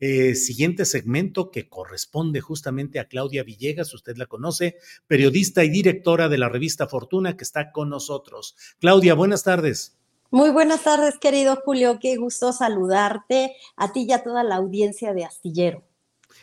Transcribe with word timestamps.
eh, 0.00 0.34
siguiente 0.34 0.84
segmento 0.84 1.50
que 1.50 1.68
corresponde 1.68 2.40
justamente 2.40 2.98
a 2.98 3.06
Claudia 3.06 3.44
Villegas, 3.44 3.94
usted 3.94 4.16
la 4.16 4.26
conoce, 4.26 4.76
periodista 5.06 5.64
y 5.64 5.70
directora 5.70 6.28
de 6.28 6.38
la 6.38 6.48
revista 6.48 6.86
Fortuna 6.86 7.36
que 7.36 7.44
está 7.44 7.72
con 7.72 7.90
nosotros. 7.90 8.56
Claudia, 8.80 9.14
buenas 9.14 9.44
tardes. 9.44 9.96
Muy 10.30 10.50
buenas 10.50 10.82
tardes, 10.82 11.18
querido 11.18 11.56
Julio. 11.64 11.98
Qué 12.00 12.16
gusto 12.16 12.52
saludarte 12.52 13.54
a 13.76 13.92
ti 13.92 14.06
y 14.08 14.12
a 14.12 14.24
toda 14.24 14.42
la 14.42 14.56
audiencia 14.56 15.14
de 15.14 15.24
Astillero. 15.24 15.84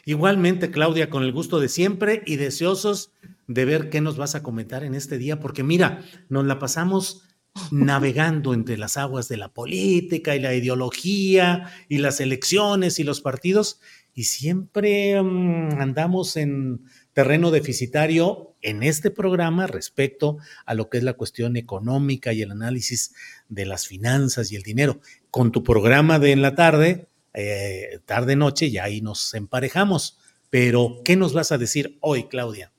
Igualmente, 0.06 0.72
Claudia, 0.72 1.10
con 1.10 1.24
el 1.24 1.34
gusto 1.34 1.60
de 1.60 1.68
siempre 1.68 2.24
y 2.26 2.38
deseosos 2.38 3.12
de 3.48 3.66
ver 3.66 3.90
qué 3.90 4.00
nos 4.02 4.18
vas 4.18 4.36
a 4.36 4.44
comentar 4.44 4.84
en 4.84 4.96
este 4.96 5.18
día, 5.18 5.40
porque 5.40 5.64
mira, 5.64 6.04
nos 6.30 6.46
la 6.46 6.58
pasamos 6.58 7.24
navegando 7.72 8.54
entre 8.54 8.78
las 8.78 8.98
aguas 8.98 9.28
de 9.28 9.38
la 9.38 9.50
política 9.50 10.36
y 10.36 10.40
la 10.40 10.54
ideología 10.54 11.72
y 11.90 11.98
las 11.98 12.20
elecciones 12.22 13.00
y 13.00 13.04
los 13.04 13.22
partidos 13.22 13.80
y 14.14 14.26
siempre 14.26 15.20
um, 15.20 15.70
andamos 15.80 16.36
en 16.36 16.82
terreno 17.14 17.52
deficitario 17.52 18.56
en 18.62 18.84
este 18.84 19.10
programa 19.10 19.68
respecto 19.68 20.38
a 20.66 20.74
lo 20.74 20.90
que 20.90 20.98
es 20.98 21.04
la 21.04 21.14
cuestión 21.14 21.58
económica 21.58 22.34
y 22.34 22.42
el 22.42 22.52
análisis 22.52 23.14
de 23.50 23.66
las 23.66 23.88
finanzas 23.88 24.52
y 24.52 24.56
el 24.56 24.64
dinero. 24.64 25.00
Con 25.30 25.52
tu 25.52 25.64
programa 25.64 26.20
de 26.20 26.32
en 26.32 26.42
la 26.42 26.56
tarde, 26.56 27.08
eh, 27.34 28.00
tarde-noche, 28.06 28.70
ya 28.70 28.84
ahí 28.86 29.02
nos 29.02 29.34
emparejamos. 29.34 30.20
Pero, 30.50 31.02
¿qué 31.06 31.16
nos 31.16 31.34
vas 31.34 31.52
a 31.52 31.58
decir 31.58 31.98
hoy, 32.02 32.28
Claudia? 32.28 32.72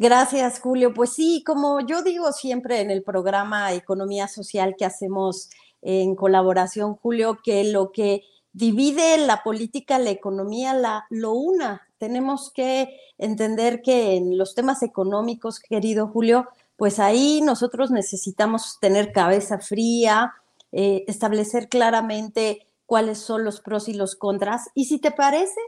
Gracias, 0.00 0.60
Julio. 0.60 0.94
Pues 0.94 1.12
sí, 1.12 1.44
como 1.44 1.80
yo 1.80 2.00
digo 2.02 2.32
siempre 2.32 2.80
en 2.80 2.90
el 2.90 3.02
programa 3.02 3.74
Economía 3.74 4.28
Social 4.28 4.74
que 4.78 4.86
hacemos 4.86 5.50
en 5.82 6.14
colaboración, 6.14 6.94
Julio, 6.94 7.38
que 7.44 7.64
lo 7.64 7.92
que 7.92 8.22
divide 8.54 9.18
la 9.18 9.42
política, 9.42 9.98
la 9.98 10.08
economía, 10.08 10.72
la, 10.72 11.04
lo 11.10 11.34
una. 11.34 11.86
Tenemos 11.98 12.50
que 12.50 12.98
entender 13.18 13.82
que 13.82 14.16
en 14.16 14.38
los 14.38 14.54
temas 14.54 14.82
económicos, 14.82 15.60
querido 15.60 16.08
Julio, 16.08 16.48
pues 16.76 16.98
ahí 16.98 17.42
nosotros 17.42 17.90
necesitamos 17.90 18.78
tener 18.80 19.12
cabeza 19.12 19.58
fría, 19.58 20.32
eh, 20.72 21.04
establecer 21.08 21.68
claramente 21.68 22.66
cuáles 22.90 23.18
son 23.18 23.44
los 23.44 23.60
pros 23.60 23.88
y 23.88 23.94
los 23.94 24.16
contras. 24.16 24.68
Y 24.74 24.86
si 24.86 24.98
te 24.98 25.12
parece, 25.12 25.60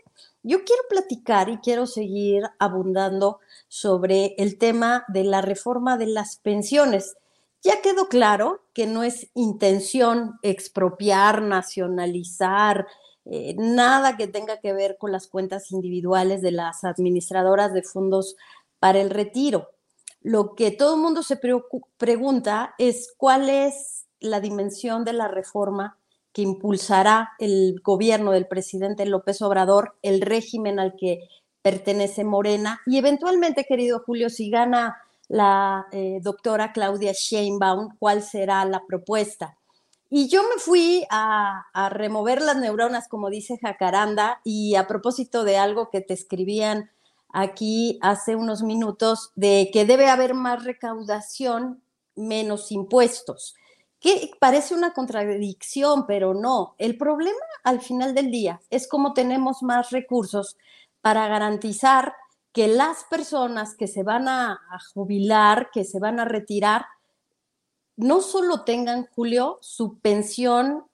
yo 0.42 0.64
quiero 0.64 0.82
platicar 0.90 1.48
y 1.48 1.58
quiero 1.58 1.86
seguir 1.86 2.42
abundando 2.58 3.38
sobre 3.68 4.34
el 4.38 4.58
tema 4.58 5.04
de 5.06 5.22
la 5.22 5.40
reforma 5.40 5.96
de 5.96 6.06
las 6.06 6.38
pensiones. 6.38 7.14
Ya 7.62 7.80
quedó 7.80 8.08
claro 8.08 8.64
que 8.72 8.88
no 8.88 9.04
es 9.04 9.30
intención 9.34 10.40
expropiar, 10.42 11.42
nacionalizar, 11.42 12.88
eh, 13.26 13.54
nada 13.56 14.16
que 14.16 14.26
tenga 14.26 14.58
que 14.58 14.72
ver 14.72 14.96
con 14.98 15.12
las 15.12 15.28
cuentas 15.28 15.70
individuales 15.70 16.42
de 16.42 16.50
las 16.50 16.82
administradoras 16.82 17.72
de 17.72 17.84
fondos 17.84 18.34
para 18.80 19.00
el 19.00 19.10
retiro. 19.10 19.68
Lo 20.22 20.56
que 20.56 20.72
todo 20.72 20.96
el 20.96 21.00
mundo 21.00 21.22
se 21.22 21.38
pregunta 21.98 22.74
es 22.78 23.14
cuál 23.16 23.48
es 23.48 24.06
la 24.18 24.40
dimensión 24.40 25.04
de 25.04 25.12
la 25.12 25.28
reforma 25.28 26.00
que 26.32 26.42
impulsará 26.42 27.32
el 27.38 27.80
gobierno 27.84 28.32
del 28.32 28.46
presidente 28.46 29.06
López 29.06 29.42
Obrador, 29.42 29.96
el 30.02 30.20
régimen 30.20 30.78
al 30.78 30.94
que 30.96 31.28
pertenece 31.62 32.24
Morena 32.24 32.80
y 32.86 32.98
eventualmente, 32.98 33.64
querido 33.64 34.02
Julio, 34.04 34.30
si 34.30 34.50
gana 34.50 34.96
la 35.28 35.86
eh, 35.92 36.18
doctora 36.22 36.72
Claudia 36.72 37.12
Sheinbaum, 37.12 37.96
cuál 37.98 38.22
será 38.22 38.64
la 38.64 38.82
propuesta. 38.86 39.56
Y 40.10 40.28
yo 40.28 40.42
me 40.42 40.58
fui 40.58 41.06
a, 41.08 41.64
a, 41.72 41.88
remover 41.88 42.42
las 42.42 42.56
neuronas, 42.56 43.08
como 43.08 43.30
dice 43.30 43.58
Jacaranda, 43.58 44.40
y 44.44 44.74
a 44.74 44.86
propósito 44.86 45.44
de 45.44 45.56
algo 45.56 45.88
que 45.88 46.02
te 46.02 46.12
escribían 46.12 46.90
aquí 47.32 47.98
hace 48.02 48.36
unos 48.36 48.62
minutos, 48.62 49.30
de 49.36 49.70
que 49.72 49.86
debe 49.86 50.10
haber 50.10 50.34
más 50.34 50.64
recaudación, 50.64 51.82
menos 52.14 52.70
impuestos, 52.72 53.54
que 54.02 54.32
parece 54.40 54.74
una 54.74 54.92
contradicción, 54.92 56.06
pero 56.06 56.34
no. 56.34 56.74
El 56.76 56.98
problema 56.98 57.38
al 57.62 57.80
final 57.80 58.14
del 58.14 58.32
día 58.32 58.60
es 58.68 58.88
cómo 58.88 59.14
tenemos 59.14 59.62
más 59.62 59.90
recursos 59.90 60.56
para 61.00 61.28
garantizar 61.28 62.12
que 62.52 62.66
las 62.66 63.04
personas 63.04 63.76
que 63.76 63.86
se 63.86 64.02
van 64.02 64.28
a, 64.28 64.60
jubilar, 64.92 65.70
que 65.72 65.84
se 65.84 66.00
van 66.00 66.18
a 66.18 66.24
retirar, 66.24 66.84
no 67.96 68.20
solo 68.22 68.64
tengan, 68.64 69.06
Julio, 69.14 69.58
su 69.62 69.98
pensión 70.00 70.84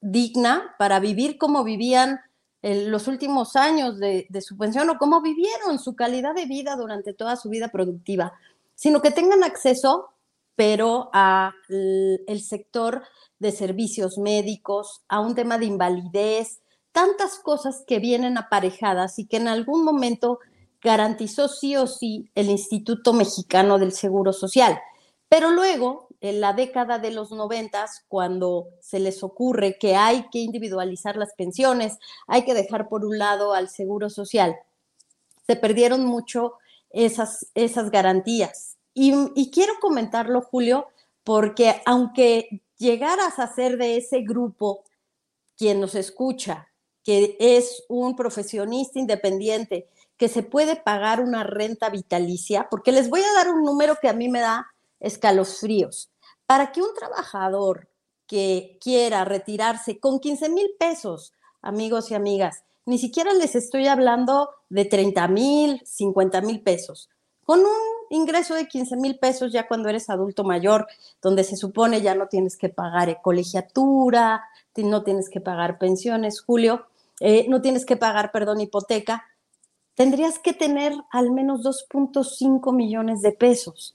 digna 0.00 0.74
para 0.76 0.98
vivir 0.98 1.38
como 1.38 1.62
vivían 1.62 2.20
en 2.62 2.90
los 2.90 3.06
últimos 3.06 3.54
años 3.54 3.98
de, 3.98 4.26
de, 4.28 4.40
su 4.40 4.56
pensión 4.56 4.90
o 4.90 4.98
como 4.98 5.20
vivieron 5.22 5.78
su 5.78 5.94
calidad 5.94 6.34
de 6.34 6.46
vida 6.46 6.74
durante 6.74 7.14
toda 7.14 7.36
su 7.36 7.48
vida 7.48 7.68
productiva, 7.68 8.32
sino 8.74 9.00
que 9.00 9.12
tengan 9.12 9.44
acceso, 9.44 10.10
pero 10.56 11.10
a 11.12 11.54
el 11.68 12.40
sector 12.40 13.02
de 13.38 13.52
servicios 13.52 14.18
médicos, 14.18 15.02
a 15.08 15.20
un 15.20 15.34
tema 15.34 15.58
de 15.58 15.66
invalidez, 15.66 16.60
tantas 16.92 17.38
cosas 17.38 17.84
que 17.86 17.98
vienen 17.98 18.38
aparejadas 18.38 19.18
y 19.18 19.26
que 19.26 19.36
en 19.36 19.48
algún 19.48 19.84
momento 19.84 20.38
garantizó 20.80 21.48
sí 21.48 21.76
o 21.76 21.86
sí 21.86 22.30
el 22.34 22.48
Instituto 22.48 23.12
Mexicano 23.12 23.78
del 23.78 23.92
Seguro 23.92 24.32
Social. 24.32 24.78
Pero 25.28 25.50
luego, 25.50 26.08
en 26.20 26.40
la 26.40 26.52
década 26.52 26.98
de 26.98 27.10
los 27.10 27.32
noventas, 27.32 28.04
cuando 28.08 28.68
se 28.80 28.98
les 28.98 29.22
ocurre 29.22 29.76
que 29.78 29.96
hay 29.96 30.28
que 30.30 30.38
individualizar 30.38 31.16
las 31.16 31.34
pensiones, 31.34 31.98
hay 32.26 32.44
que 32.44 32.54
dejar 32.54 32.88
por 32.88 33.04
un 33.04 33.18
lado 33.18 33.52
al 33.52 33.68
Seguro 33.68 34.08
Social, 34.08 34.56
se 35.46 35.56
perdieron 35.56 36.04
mucho 36.04 36.54
esas, 36.90 37.46
esas 37.54 37.90
garantías. 37.90 38.75
Y, 38.98 39.50
quiero 39.50 39.74
comentarlo, 39.78 40.40
Julio, 40.40 40.86
porque 41.22 41.82
aunque 41.84 42.62
llegaras 42.78 43.38
a 43.38 43.54
ser 43.54 43.76
de 43.76 43.98
ese 43.98 44.22
grupo 44.22 44.84
quien 45.54 45.80
nos 45.80 45.94
escucha 45.94 46.68
que 47.04 47.36
es 47.38 47.84
un 47.90 48.16
profesionista 48.16 48.98
independiente, 48.98 49.86
que 50.16 50.30
se 50.30 50.42
puede 50.42 50.76
pagar 50.76 51.20
una 51.20 51.44
renta 51.44 51.90
vitalicia, 51.90 52.68
porque 52.70 52.90
les 52.90 53.10
voy 53.10 53.20
a 53.20 53.34
dar 53.34 53.50
un 53.50 53.64
número 53.64 53.98
que 54.00 54.08
a 54.08 54.14
mí 54.14 54.30
me 54.30 54.40
da 54.40 54.66
escalofríos. 54.98 56.10
Para 56.46 56.72
que 56.72 56.80
un 56.80 56.94
trabajador 56.94 57.90
que 58.26 58.78
quiera 58.80 59.26
retirarse 59.26 60.00
con 60.00 60.20
15 60.20 60.48
mil 60.48 60.70
pesos, 60.78 61.34
amigos 61.60 62.10
y 62.10 62.14
amigas, 62.14 62.64
ni 62.86 62.98
siquiera 62.98 63.34
les 63.34 63.56
estoy 63.56 63.88
hablando 63.88 64.48
de 64.70 64.86
30 64.86 65.28
mil, 65.28 65.82
50 65.84 66.40
mil 66.40 66.62
pesos, 66.62 67.10
con 67.44 67.60
un 67.60 67.95
ingreso 68.10 68.54
de 68.54 68.66
15 68.66 68.96
mil 68.96 69.18
pesos 69.18 69.52
ya 69.52 69.66
cuando 69.66 69.88
eres 69.88 70.10
adulto 70.10 70.44
mayor, 70.44 70.86
donde 71.22 71.44
se 71.44 71.56
supone 71.56 72.02
ya 72.02 72.14
no 72.14 72.28
tienes 72.28 72.56
que 72.56 72.68
pagar 72.68 73.20
colegiatura, 73.22 74.44
no 74.82 75.02
tienes 75.02 75.28
que 75.28 75.40
pagar 75.40 75.78
pensiones, 75.78 76.40
Julio, 76.40 76.86
eh, 77.20 77.46
no 77.48 77.62
tienes 77.62 77.86
que 77.86 77.96
pagar, 77.96 78.32
perdón, 78.32 78.60
hipoteca, 78.60 79.24
tendrías 79.94 80.38
que 80.38 80.52
tener 80.52 80.94
al 81.10 81.30
menos 81.30 81.62
2.5 81.62 82.74
millones 82.74 83.22
de 83.22 83.32
pesos. 83.32 83.94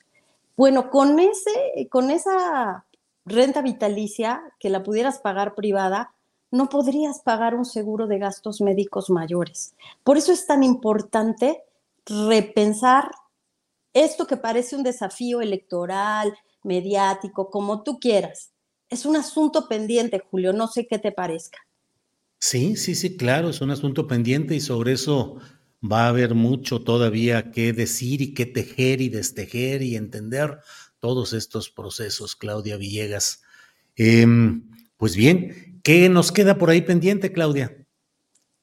Bueno, 0.57 0.89
con, 0.89 1.19
ese, 1.19 1.87
con 1.89 2.11
esa 2.11 2.85
renta 3.25 3.61
vitalicia 3.61 4.41
que 4.59 4.69
la 4.69 4.83
pudieras 4.83 5.19
pagar 5.19 5.55
privada, 5.55 6.13
no 6.49 6.67
podrías 6.67 7.21
pagar 7.21 7.55
un 7.55 7.65
seguro 7.65 8.07
de 8.07 8.19
gastos 8.19 8.59
médicos 8.59 9.09
mayores. 9.09 9.73
Por 10.03 10.17
eso 10.17 10.33
es 10.33 10.45
tan 10.45 10.63
importante 10.63 11.63
repensar 12.05 13.11
esto 13.93 14.27
que 14.27 14.37
parece 14.37 14.75
un 14.75 14.83
desafío 14.83 15.41
electoral, 15.41 16.33
mediático, 16.63 17.49
como 17.49 17.83
tú 17.83 17.99
quieras. 17.99 18.51
Es 18.89 19.05
un 19.05 19.15
asunto 19.15 19.67
pendiente, 19.67 20.19
Julio, 20.19 20.53
no 20.53 20.67
sé 20.67 20.87
qué 20.87 20.99
te 20.99 21.11
parezca. 21.11 21.59
Sí, 22.39 22.75
sí, 22.75 22.95
sí, 22.95 23.17
claro, 23.17 23.49
es 23.49 23.61
un 23.61 23.69
asunto 23.69 24.07
pendiente 24.07 24.55
y 24.55 24.59
sobre 24.59 24.93
eso 24.93 25.37
va 25.83 26.05
a 26.05 26.09
haber 26.09 26.35
mucho 26.35 26.81
todavía 26.81 27.51
que 27.51 27.73
decir 27.73 28.21
y 28.21 28.33
que 28.33 28.45
tejer 28.45 29.01
y 29.01 29.09
destejer 29.09 29.81
y 29.81 29.95
entender 29.95 30.59
todos 30.99 31.33
estos 31.33 31.69
procesos, 31.69 32.35
Claudia 32.35 32.77
Villegas. 32.77 33.43
Em, 33.95 34.69
pues 34.97 35.15
bien, 35.15 35.79
¿qué 35.83 36.09
nos 36.09 36.31
queda 36.31 36.57
por 36.57 36.69
ahí 36.69 36.81
pendiente, 36.81 37.31
Claudia? 37.31 37.80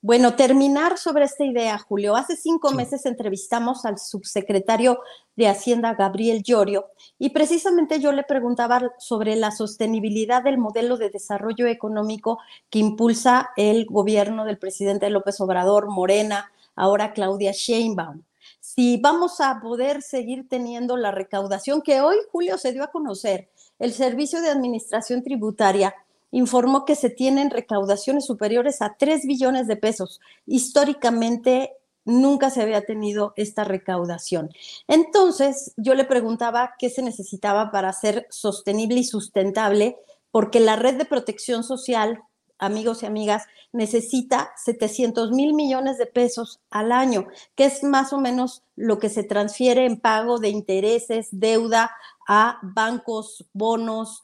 Bueno, 0.01 0.37
terminar 0.37 0.97
sobre 0.97 1.25
esta 1.25 1.45
idea, 1.45 1.77
Julio. 1.77 2.15
Hace 2.15 2.37
cinco 2.37 2.71
meses 2.71 3.05
entrevistamos 3.05 3.85
al 3.85 3.99
subsecretario 3.99 5.01
de 5.35 5.49
Hacienda, 5.49 5.95
Gabriel 5.95 6.45
Llorio, 6.45 6.87
y 7.19 7.31
precisamente 7.31 7.99
yo 7.99 8.13
le 8.13 8.23
preguntaba 8.23 8.93
sobre 8.99 9.35
la 9.35 9.51
sostenibilidad 9.51 10.45
del 10.45 10.57
modelo 10.57 10.99
de 10.99 11.11
desarrollo 11.11 11.67
económico 11.67 12.39
que 12.71 12.79
impulsa 12.79 13.51
el 13.57 13.87
gobierno 13.87 14.45
del 14.45 14.59
presidente 14.59 15.11
López 15.11 15.41
Obrador, 15.41 15.89
Morena, 15.89 16.53
ahora 16.77 17.13
Claudia 17.13 17.51
Sheinbaum. 17.51 18.23
Si 18.61 18.99
vamos 18.99 19.41
a 19.41 19.61
poder 19.61 20.03
seguir 20.03 20.49
teniendo 20.49 20.97
la 20.97 21.11
recaudación 21.11 21.83
que 21.83 22.03
hoy, 22.03 22.19
Julio, 22.31 22.57
se 22.57 22.71
dio 22.71 22.85
a 22.85 22.93
conocer, 22.93 23.49
el 23.81 23.93
Servicio 23.93 24.41
de 24.43 24.51
Administración 24.51 25.25
Tributaria 25.25 25.93
informó 26.31 26.85
que 26.85 26.95
se 26.95 27.11
tienen 27.11 27.51
recaudaciones 27.51 28.27
superiores 28.27 28.83
a 28.83 28.97
3 28.99 29.27
billones 29.27 29.67
de 29.67 29.77
pesos. 29.77 30.21
Históricamente 30.47 31.73
nunca 32.05 32.51
se 32.51 32.63
había 32.63 32.85
tenido 32.87 33.35
esta 33.37 33.65
recaudación. 33.65 34.51
Entonces, 34.89 35.75
yo 35.77 35.95
le 35.95 36.05
preguntaba 36.05 36.75
qué 36.79 36.91
se 36.91 37.03
necesitaba 37.03 37.71
para 37.71 37.93
ser 37.93 38.27
sostenible 38.31 39.01
y 39.01 39.05
sustentable, 39.05 39.97
porque 40.31 40.61
la 40.61 40.77
red 40.77 40.97
de 40.97 41.05
protección 41.05 41.65
social, 41.65 42.23
amigos 42.59 43.03
y 43.03 43.07
amigas, 43.07 43.45
necesita 43.73 44.51
700 44.57 45.33
mil 45.33 45.53
millones 45.53 45.99
de 45.99 46.07
pesos 46.07 46.61
al 46.71 46.93
año, 46.93 47.27
que 47.55 47.67
es 47.67 47.83
más 47.83 48.13
o 48.13 48.19
menos 48.19 48.63
lo 48.75 48.99
que 48.99 49.11
se 49.11 49.23
transfiere 49.23 49.85
en 49.85 50.01
pago 50.01 50.39
de 50.39 50.49
intereses, 50.49 51.29
deuda 51.31 51.91
a 52.27 52.59
bancos, 52.63 53.45
bonos, 53.53 54.23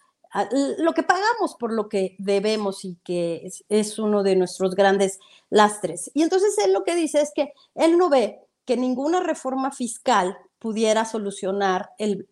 lo 0.78 0.92
que 0.94 1.02
pagamos 1.02 1.54
por 1.58 1.72
lo 1.72 1.88
que 1.88 2.16
debemos 2.18 2.84
y 2.84 2.96
que 3.04 3.48
es, 3.68 3.98
uno 3.98 4.22
de 4.22 4.36
nuestros 4.36 4.74
grandes 4.74 5.20
lastres. 5.50 6.10
Y 6.14 6.22
entonces 6.22 6.56
él 6.64 6.72
lo 6.72 6.84
que 6.84 6.96
dice 6.96 7.20
es 7.20 7.32
que 7.34 7.52
él 7.74 7.96
no 7.98 8.08
ve 8.08 8.40
que 8.64 8.76
ninguna 8.76 9.20
reforma 9.20 9.70
fiscal 9.70 10.36
pudiera 10.58 11.04
solucionar 11.04 11.90
el, 11.98 12.26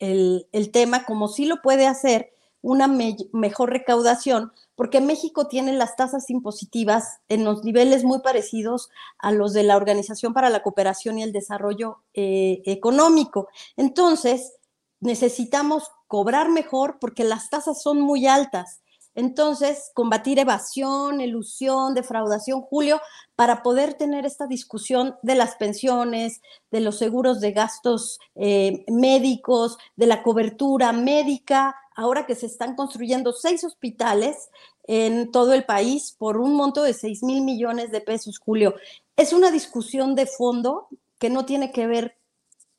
tema 0.72 1.04
como 1.04 1.28
sí 1.28 1.44
lo 1.44 1.62
puede 1.62 1.86
hacer 1.86 2.32
una 2.62 2.88
mejor 3.32 3.70
recaudación, 3.70 4.52
porque 4.76 5.00
México 5.00 5.48
tiene 5.48 5.72
las 5.72 5.96
tasas 5.96 6.30
impositivas 6.30 7.20
en 7.28 7.44
los 7.44 7.64
niveles 7.64 8.04
muy 8.04 8.20
parecidos 8.20 8.88
a 9.18 9.32
los 9.32 9.52
de 9.52 9.64
la 9.64 9.76
Organización 9.76 10.32
para 10.32 10.48
la 10.48 10.62
Cooperación 10.62 11.18
y 11.18 11.24
el 11.24 11.32
Desarrollo 11.32 11.98
eh, 12.14 12.62
Económico. 12.64 13.48
Entonces, 13.76 14.54
necesitamos 15.02 15.90
cobrar 16.06 16.48
mejor 16.48 16.98
porque 17.00 17.24
las 17.24 17.50
tasas 17.50 17.82
son 17.82 18.00
muy 18.00 18.26
altas. 18.26 18.82
Entonces, 19.14 19.90
combatir 19.94 20.38
evasión, 20.38 21.20
ilusión, 21.20 21.92
defraudación, 21.92 22.62
Julio, 22.62 22.98
para 23.36 23.62
poder 23.62 23.92
tener 23.94 24.24
esta 24.24 24.46
discusión 24.46 25.16
de 25.22 25.34
las 25.34 25.56
pensiones, 25.56 26.40
de 26.70 26.80
los 26.80 26.96
seguros 26.96 27.40
de 27.40 27.52
gastos 27.52 28.18
eh, 28.36 28.84
médicos, 28.88 29.76
de 29.96 30.06
la 30.06 30.22
cobertura 30.22 30.92
médica, 30.92 31.76
ahora 31.94 32.24
que 32.24 32.34
se 32.34 32.46
están 32.46 32.74
construyendo 32.74 33.32
seis 33.32 33.64
hospitales 33.64 34.48
en 34.84 35.30
todo 35.30 35.52
el 35.52 35.64
país 35.64 36.16
por 36.16 36.38
un 36.38 36.54
monto 36.54 36.82
de 36.82 36.94
seis 36.94 37.22
mil 37.22 37.42
millones 37.42 37.90
de 37.90 38.00
pesos, 38.00 38.38
Julio. 38.38 38.76
Es 39.16 39.34
una 39.34 39.50
discusión 39.50 40.14
de 40.14 40.24
fondo 40.24 40.88
que 41.18 41.28
no 41.28 41.44
tiene 41.44 41.70
que 41.70 41.86
ver 41.86 42.16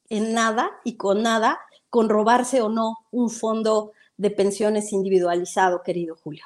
en 0.10 0.34
nada 0.34 0.72
y 0.84 0.98
con 0.98 1.22
nada 1.22 1.60
con 1.94 2.10
robarse 2.10 2.60
o 2.60 2.70
no 2.70 3.06
un 3.12 3.30
fondo 3.30 3.92
de 4.18 4.32
pensiones 4.32 4.92
individualizado, 4.94 5.84
querido 5.86 6.16
Julio. 6.16 6.44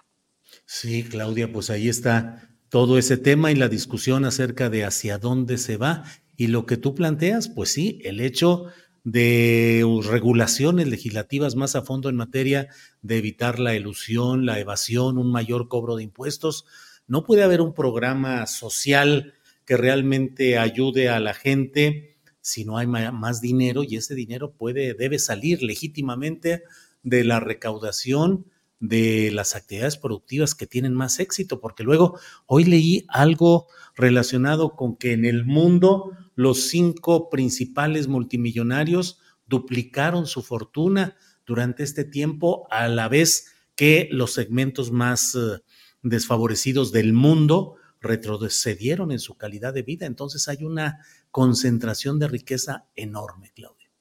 Sí, 0.66 1.06
Claudia, 1.06 1.54
pues 1.54 1.70
ahí 1.70 1.88
está 1.88 2.50
todo 2.68 2.98
ese 2.98 3.16
tema 3.16 3.50
y 3.50 3.56
la 3.56 3.70
discusión 3.70 4.26
acerca 4.26 4.70
de 4.70 4.84
hacia 4.84 5.20
dónde 5.20 5.58
se 5.58 5.78
va. 5.78 6.04
Y 6.36 6.48
lo 6.48 6.66
que 6.66 6.76
tú 6.76 6.96
planteas, 6.96 7.48
pues 7.48 7.72
sí, 7.72 8.02
el 8.04 8.20
hecho 8.20 8.66
de 9.06 9.86
regulaciones 10.04 10.90
legislativas 10.90 11.56
más 11.56 11.78
a 11.78 11.82
fondo 11.82 12.10
en 12.10 12.18
materia 12.18 12.68
de 13.02 13.18
evitar 13.18 13.58
la 13.58 13.74
ilusión, 13.74 14.46
la 14.46 14.60
evasión, 14.60 15.18
un 15.18 15.32
mayor 15.32 15.70
cobro 15.70 15.96
de 15.96 16.04
impuestos. 16.04 16.66
No 17.08 17.24
puede 17.24 17.44
haber 17.44 17.62
un 17.62 17.74
programa 17.74 18.48
social 18.48 19.34
que 19.64 19.78
realmente 19.78 20.58
ayude 20.58 21.08
a 21.08 21.22
la 21.22 21.34
gente 21.34 22.17
si 22.48 22.64
no 22.64 22.78
hay 22.78 22.88
más 22.88 23.42
dinero 23.42 23.84
y 23.84 23.98
ese 23.98 24.16
dinero 24.16 24.54
puede, 24.54 24.94
debe 24.94 25.20
salir 25.20 25.62
legítimamente 25.62 26.64
de 27.04 27.26
la 27.26 27.42
recaudación 27.42 28.46
de 28.80 29.32
las 29.34 29.54
actividades 29.58 29.98
productivas 29.98 30.56
que 30.56 30.66
tienen 30.66 30.94
más 30.94 31.20
éxito, 31.20 31.60
porque 31.60 31.84
luego 31.84 32.18
hoy 32.46 32.64
leí 32.64 33.06
algo 33.10 33.68
relacionado 33.98 34.78
con 34.78 34.96
que 34.96 35.12
en 35.12 35.26
el 35.26 35.44
mundo 35.44 36.14
los 36.36 36.70
cinco 36.70 37.30
principales 37.30 38.08
multimillonarios 38.08 39.20
duplicaron 39.46 40.26
su 40.26 40.42
fortuna 40.42 41.18
durante 41.46 41.84
este 41.84 42.06
tiempo 42.06 42.66
a 42.72 42.88
la 42.88 43.10
vez 43.10 43.48
que 43.76 44.08
los 44.10 44.32
segmentos 44.32 44.94
más 44.94 45.36
eh, 45.36 45.60
desfavorecidos 46.02 46.94
del 46.94 47.12
mundo 47.12 47.76
retrocedieron 48.00 49.12
en 49.12 49.20
su 49.20 49.36
calidad 49.36 49.74
de 49.74 49.84
vida. 49.84 50.06
Entonces 50.06 50.48
hay 50.48 50.64
una 50.64 51.00
concentración 51.38 52.18
de 52.18 52.28
riqueza 52.28 52.88
enorme, 52.96 53.52
Claudia. 53.54 53.92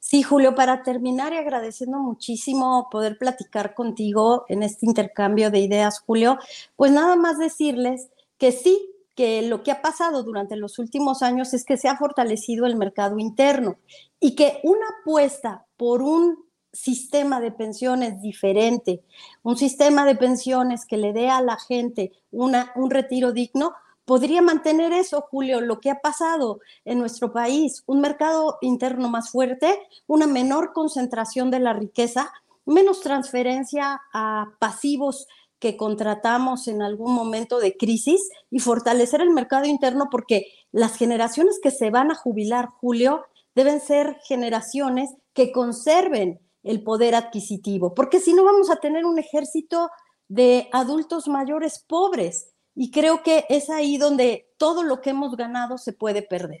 Sí, 0.00 0.24
Julio, 0.24 0.56
para 0.56 0.82
terminar 0.82 1.32
y 1.32 1.36
agradeciendo 1.36 1.98
muchísimo 1.98 2.88
poder 2.90 3.18
platicar 3.18 3.76
contigo 3.76 4.44
en 4.48 4.64
este 4.64 4.86
intercambio 4.86 5.52
de 5.52 5.60
ideas, 5.60 6.00
Julio, 6.00 6.40
pues 6.74 6.90
nada 6.90 7.14
más 7.14 7.38
decirles 7.38 8.08
que 8.36 8.50
sí, 8.50 8.90
que 9.14 9.42
lo 9.42 9.62
que 9.62 9.70
ha 9.70 9.80
pasado 9.80 10.24
durante 10.24 10.56
los 10.56 10.80
últimos 10.80 11.22
años 11.22 11.54
es 11.54 11.64
que 11.64 11.76
se 11.76 11.86
ha 11.86 11.96
fortalecido 11.96 12.66
el 12.66 12.74
mercado 12.74 13.16
interno 13.20 13.76
y 14.18 14.34
que 14.34 14.58
una 14.64 14.86
apuesta 15.00 15.64
por 15.76 16.02
un 16.02 16.36
sistema 16.72 17.40
de 17.40 17.52
pensiones 17.52 18.20
diferente, 18.20 19.04
un 19.44 19.56
sistema 19.56 20.04
de 20.04 20.16
pensiones 20.16 20.84
que 20.84 20.96
le 20.96 21.12
dé 21.12 21.28
a 21.28 21.42
la 21.42 21.58
gente 21.58 22.10
una, 22.32 22.72
un 22.74 22.90
retiro 22.90 23.30
digno, 23.30 23.72
podría 24.04 24.42
mantener 24.42 24.92
eso, 24.92 25.22
Julio, 25.30 25.60
lo 25.60 25.80
que 25.80 25.90
ha 25.90 26.00
pasado 26.00 26.60
en 26.84 26.98
nuestro 26.98 27.32
país, 27.32 27.82
un 27.86 28.00
mercado 28.00 28.58
interno 28.60 29.08
más 29.08 29.30
fuerte, 29.30 29.78
una 30.06 30.26
menor 30.26 30.72
concentración 30.72 31.50
de 31.50 31.60
la 31.60 31.72
riqueza, 31.72 32.32
menos 32.64 33.00
transferencia 33.00 34.00
a 34.12 34.52
pasivos 34.58 35.26
que 35.58 35.76
contratamos 35.76 36.66
en 36.66 36.82
algún 36.82 37.14
momento 37.14 37.60
de 37.60 37.76
crisis 37.76 38.20
y 38.50 38.58
fortalecer 38.58 39.20
el 39.20 39.30
mercado 39.30 39.66
interno 39.66 40.08
porque 40.10 40.46
las 40.72 40.96
generaciones 40.96 41.60
que 41.62 41.70
se 41.70 41.90
van 41.90 42.10
a 42.10 42.16
jubilar, 42.16 42.70
Julio, 42.80 43.24
deben 43.54 43.80
ser 43.80 44.18
generaciones 44.24 45.10
que 45.34 45.52
conserven 45.52 46.40
el 46.64 46.82
poder 46.82 47.14
adquisitivo, 47.14 47.94
porque 47.94 48.20
si 48.20 48.34
no 48.34 48.44
vamos 48.44 48.70
a 48.70 48.76
tener 48.76 49.04
un 49.04 49.18
ejército 49.18 49.90
de 50.28 50.68
adultos 50.72 51.28
mayores 51.28 51.84
pobres 51.86 52.51
y 52.74 52.90
creo 52.90 53.22
que 53.22 53.44
es 53.48 53.70
ahí 53.70 53.98
donde 53.98 54.48
todo 54.56 54.82
lo 54.82 55.00
que 55.00 55.10
hemos 55.10 55.36
ganado 55.36 55.78
se 55.78 55.92
puede 55.92 56.22
perder. 56.22 56.60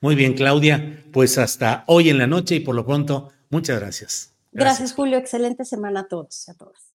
Muy 0.00 0.16
bien, 0.16 0.34
Claudia. 0.34 1.04
Pues 1.12 1.38
hasta 1.38 1.84
hoy 1.86 2.10
en 2.10 2.18
la 2.18 2.26
noche 2.26 2.56
y 2.56 2.60
por 2.60 2.74
lo 2.74 2.84
pronto, 2.84 3.30
muchas 3.50 3.78
gracias. 3.78 4.34
Gracias, 4.52 4.78
gracias 4.78 4.94
Julio. 4.94 5.18
Excelente 5.18 5.64
semana 5.64 6.00
a 6.00 6.08
todos. 6.08 6.48
A 6.48 6.54
todas. 6.54 6.92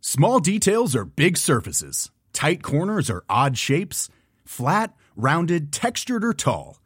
Small 0.00 0.40
details 0.40 0.96
are 0.96 1.04
big 1.04 1.36
surfaces. 1.36 2.10
Tight 2.32 2.62
corners 2.62 3.10
are 3.10 3.22
odd 3.28 3.56
shapes. 3.56 4.08
Flat, 4.44 4.94
rounded, 5.16 5.70
textured, 5.70 6.24
or 6.24 6.34
tall. 6.34 6.81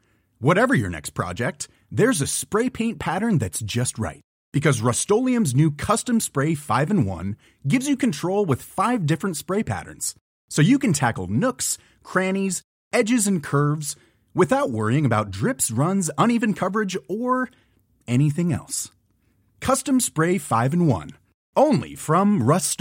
Whatever 0.46 0.74
your 0.76 0.90
next 0.90 1.10
project, 1.10 1.66
there's 1.90 2.20
a 2.20 2.26
spray 2.28 2.70
paint 2.70 3.00
pattern 3.00 3.38
that's 3.38 3.58
just 3.58 3.98
right. 3.98 4.20
Because 4.52 4.80
Rust 4.80 5.10
new 5.10 5.72
Custom 5.72 6.20
Spray 6.20 6.54
5 6.54 6.90
in 6.92 7.04
1 7.04 7.36
gives 7.66 7.88
you 7.88 7.96
control 7.96 8.46
with 8.46 8.62
five 8.62 9.06
different 9.06 9.36
spray 9.36 9.64
patterns. 9.64 10.14
So 10.48 10.62
you 10.62 10.78
can 10.78 10.92
tackle 10.92 11.26
nooks, 11.26 11.78
crannies, 12.04 12.62
edges, 12.92 13.26
and 13.26 13.42
curves 13.42 13.96
without 14.34 14.70
worrying 14.70 15.04
about 15.04 15.32
drips, 15.32 15.72
runs, 15.72 16.12
uneven 16.16 16.54
coverage, 16.54 16.96
or 17.08 17.50
anything 18.06 18.52
else. 18.52 18.92
Custom 19.60 19.98
Spray 19.98 20.38
5 20.38 20.74
in 20.74 20.86
1. 20.86 21.10
Only 21.56 21.96
from 21.96 22.44
Rust 22.44 22.80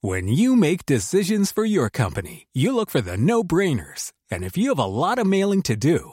When 0.00 0.28
you 0.28 0.54
make 0.54 0.86
decisions 0.86 1.50
for 1.50 1.64
your 1.64 1.90
company, 1.90 2.46
you 2.54 2.72
look 2.72 2.90
for 2.90 3.00
the 3.00 3.16
no 3.16 3.42
brainers. 3.42 4.12
And 4.30 4.44
if 4.44 4.56
you 4.56 4.68
have 4.68 4.78
a 4.78 4.84
lot 4.84 5.18
of 5.18 5.26
mailing 5.26 5.62
to 5.62 5.74
do, 5.74 6.12